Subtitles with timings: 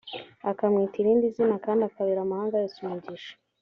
[0.49, 3.33] akamwita irindi zina kandi akabera amahanga yose umugisha